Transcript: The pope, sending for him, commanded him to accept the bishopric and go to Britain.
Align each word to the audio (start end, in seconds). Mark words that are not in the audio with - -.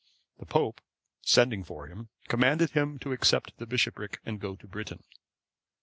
The 0.39 0.47
pope, 0.47 0.81
sending 1.21 1.63
for 1.63 1.85
him, 1.85 2.09
commanded 2.27 2.71
him 2.71 2.97
to 3.01 3.11
accept 3.11 3.55
the 3.59 3.67
bishopric 3.67 4.19
and 4.25 4.41
go 4.41 4.55
to 4.55 4.65
Britain. 4.67 5.03